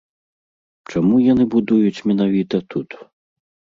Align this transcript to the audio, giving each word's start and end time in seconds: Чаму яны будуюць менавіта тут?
Чаму 0.93 1.15
яны 1.25 1.47
будуюць 1.57 2.03
менавіта 2.13 2.65
тут? 2.75 2.89